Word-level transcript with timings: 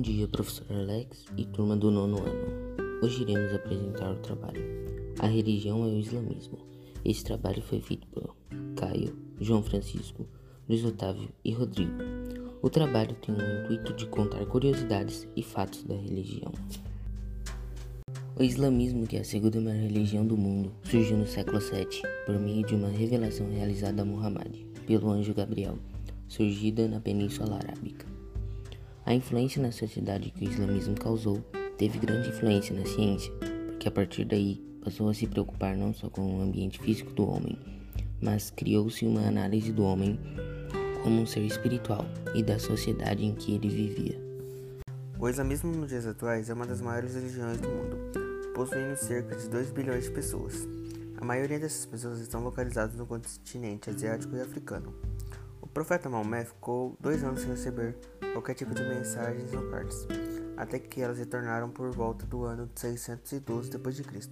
dia, 0.00 0.28
professor 0.28 0.64
Alex 0.70 1.24
e 1.36 1.44
turma 1.44 1.76
do 1.76 1.90
nono 1.90 2.18
ano. 2.18 2.46
Hoje 3.02 3.22
iremos 3.22 3.52
apresentar 3.52 4.12
o 4.12 4.18
trabalho 4.18 4.62
A 5.18 5.26
Religião 5.26 5.82
é 5.84 5.88
o 5.88 5.98
Islamismo. 5.98 6.58
Esse 7.04 7.24
trabalho 7.24 7.60
foi 7.62 7.80
feito 7.80 8.06
por 8.06 8.36
Caio, 8.76 9.16
João 9.40 9.60
Francisco, 9.60 10.24
Luiz 10.68 10.84
Otávio 10.84 11.28
e 11.44 11.52
Rodrigo. 11.52 11.98
O 12.62 12.70
trabalho 12.70 13.16
tem 13.16 13.34
o 13.34 13.64
intuito 13.64 13.92
de 13.94 14.06
contar 14.06 14.46
curiosidades 14.46 15.26
e 15.34 15.42
fatos 15.42 15.82
da 15.82 15.96
religião. 15.96 16.52
O 18.38 18.42
islamismo, 18.44 19.06
que 19.06 19.16
é 19.16 19.20
a 19.20 19.24
segunda 19.24 19.60
maior 19.60 19.82
religião 19.82 20.24
do 20.24 20.36
mundo, 20.36 20.72
surgiu 20.84 21.16
no 21.16 21.26
século 21.26 21.58
VII 21.58 22.02
por 22.24 22.38
meio 22.38 22.64
de 22.64 22.76
uma 22.76 22.88
revelação 22.88 23.50
realizada 23.50 24.02
a 24.02 24.04
Muhammad 24.04 24.54
pelo 24.86 25.10
anjo 25.10 25.34
Gabriel, 25.34 25.76
surgida 26.28 26.86
na 26.86 27.00
Península 27.00 27.56
Arábica. 27.56 28.11
A 29.04 29.12
influência 29.12 29.60
na 29.60 29.72
sociedade 29.72 30.30
que 30.30 30.44
o 30.44 30.48
islamismo 30.48 30.94
causou 30.94 31.40
teve 31.76 31.98
grande 31.98 32.28
influência 32.28 32.74
na 32.74 32.86
ciência, 32.86 33.32
porque 33.66 33.88
a 33.88 33.90
partir 33.90 34.24
daí 34.24 34.62
passou 34.84 35.08
a 35.08 35.14
se 35.14 35.26
preocupar 35.26 35.76
não 35.76 35.92
só 35.92 36.08
com 36.08 36.38
o 36.38 36.40
ambiente 36.40 36.78
físico 36.78 37.12
do 37.12 37.28
homem, 37.28 37.58
mas 38.20 38.50
criou-se 38.50 39.04
uma 39.04 39.26
análise 39.26 39.72
do 39.72 39.82
homem 39.82 40.18
como 41.02 41.20
um 41.20 41.26
ser 41.26 41.40
espiritual 41.40 42.06
e 42.32 42.44
da 42.44 42.60
sociedade 42.60 43.24
em 43.24 43.34
que 43.34 43.52
ele 43.54 43.68
vivia. 43.68 44.22
O 45.18 45.28
islamismo 45.28 45.72
nos 45.72 45.88
dias 45.88 46.06
atuais 46.06 46.48
é 46.48 46.54
uma 46.54 46.66
das 46.66 46.80
maiores 46.80 47.14
religiões 47.16 47.60
do 47.60 47.68
mundo, 47.68 47.96
possuindo 48.54 48.96
cerca 48.96 49.34
de 49.34 49.48
2 49.48 49.72
bilhões 49.72 50.04
de 50.04 50.12
pessoas. 50.12 50.68
A 51.16 51.24
maioria 51.24 51.58
dessas 51.58 51.86
pessoas 51.86 52.20
estão 52.20 52.42
localizadas 52.42 52.94
no 52.94 53.06
continente 53.06 53.90
asiático 53.90 54.36
e 54.36 54.40
africano. 54.40 54.94
Profeta 55.72 56.10
Maomé 56.10 56.44
ficou 56.44 56.98
dois 57.00 57.24
anos 57.24 57.40
sem 57.40 57.50
receber 57.50 57.96
qualquer 58.34 58.54
tipo 58.54 58.74
de 58.74 58.82
mensagens 58.82 59.54
ou 59.54 59.70
cartas, 59.70 60.06
até 60.54 60.78
que 60.78 61.00
elas 61.00 61.16
retornaram 61.16 61.70
por 61.70 61.90
volta 61.90 62.26
do 62.26 62.44
ano 62.44 62.68
612 62.74 63.70
d.C. 63.70 64.30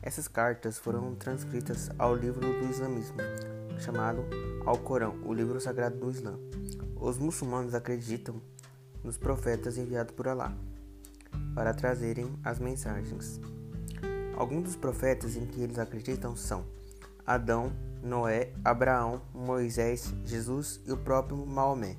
Essas 0.00 0.26
cartas 0.26 0.78
foram 0.78 1.14
transcritas 1.14 1.90
ao 1.98 2.16
livro 2.16 2.40
do 2.40 2.70
islamismo, 2.70 3.18
chamado 3.78 4.24
Alcorão, 4.64 5.20
o 5.26 5.34
livro 5.34 5.60
sagrado 5.60 5.98
do 5.98 6.10
Islã. 6.10 6.38
Os 6.96 7.18
muçulmanos 7.18 7.74
acreditam 7.74 8.40
nos 9.04 9.18
profetas 9.18 9.76
enviados 9.76 10.14
por 10.14 10.26
Alá 10.26 10.56
para 11.54 11.74
trazerem 11.74 12.34
as 12.42 12.58
mensagens. 12.58 13.38
Alguns 14.38 14.62
dos 14.62 14.76
profetas 14.76 15.36
em 15.36 15.44
que 15.44 15.60
eles 15.60 15.78
acreditam 15.78 16.34
são 16.34 16.64
Adão, 17.26 17.72
Noé, 18.02 18.50
Abraão, 18.64 19.22
Moisés, 19.32 20.12
Jesus 20.24 20.80
e 20.86 20.92
o 20.92 20.96
próprio 20.96 21.46
Maomé. 21.46 21.96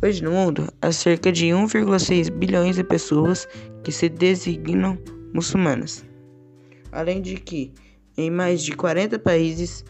Hoje 0.00 0.22
no 0.22 0.30
mundo, 0.30 0.72
há 0.80 0.92
cerca 0.92 1.32
de 1.32 1.46
1,6 1.46 2.30
bilhões 2.30 2.76
de 2.76 2.84
pessoas 2.84 3.48
que 3.82 3.90
se 3.90 4.08
designam 4.08 4.96
muçulmanas. 5.34 6.04
Além 6.92 7.20
de 7.20 7.34
que, 7.34 7.74
em 8.16 8.30
mais 8.30 8.62
de 8.62 8.72
40 8.72 9.18
países, 9.18 9.84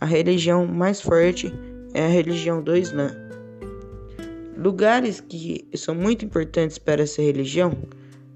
a 0.00 0.06
religião 0.06 0.66
mais 0.66 1.00
forte 1.00 1.54
é 1.94 2.04
a 2.04 2.08
religião 2.08 2.60
do 2.60 2.76
Islã. 2.76 3.14
Lugares 4.56 5.20
que 5.20 5.68
são 5.76 5.94
muito 5.94 6.24
importantes 6.24 6.76
para 6.78 7.02
essa 7.02 7.22
religião 7.22 7.72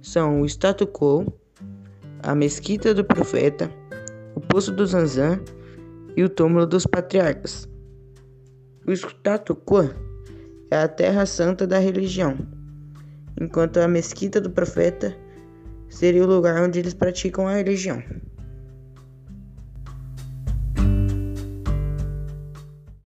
são 0.01 0.43
o 0.43 0.47
statu 0.49 0.87
quo, 0.87 1.27
a 2.23 2.35
mesquita 2.35 2.95
do 2.95 3.05
profeta, 3.05 3.71
o 4.39 4.41
poço 4.41 4.71
do 4.71 4.87
Zanzan 4.87 5.41
e 6.17 6.23
o 6.23 6.29
túmulo 6.29 6.65
dos 6.65 6.87
patriarcas. 6.87 7.69
O 8.87 8.93
statu 8.93 9.57
quo 9.57 9.91
é 10.71 10.77
a 10.77 10.87
terra 10.87 11.27
santa 11.27 11.67
da 11.67 11.81
religião, 11.81 12.39
enquanto 13.41 13.79
a 13.79 13.89
mesquita 13.89 14.41
do 14.41 14.49
profeta 14.49 15.13
seria 15.89 16.23
o 16.23 16.27
lugar 16.29 16.63
onde 16.63 16.79
eles 16.79 16.95
praticam 16.95 17.49
a 17.49 17.55
religião. 17.55 18.01